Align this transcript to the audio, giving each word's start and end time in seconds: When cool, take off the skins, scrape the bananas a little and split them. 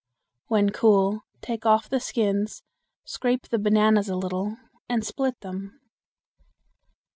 When 0.47 0.71
cool, 0.71 1.21
take 1.43 1.63
off 1.63 1.87
the 1.87 1.99
skins, 1.99 2.63
scrape 3.05 3.49
the 3.49 3.59
bananas 3.59 4.09
a 4.09 4.15
little 4.15 4.57
and 4.89 5.05
split 5.05 5.39
them. 5.41 5.79